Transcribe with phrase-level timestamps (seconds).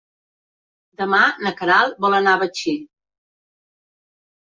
[1.01, 2.73] Demà na Queralt vol anar a Betxí.